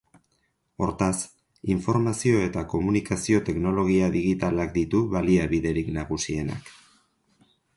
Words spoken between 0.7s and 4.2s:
Hortaz, informazio eta komunikazio teknologia